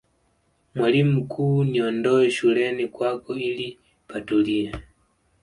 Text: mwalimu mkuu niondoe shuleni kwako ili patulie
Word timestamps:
mwalimu 0.75 1.13
mkuu 1.19 1.63
niondoe 1.63 2.31
shuleni 2.31 2.87
kwako 2.87 3.35
ili 3.35 3.79
patulie 4.07 4.73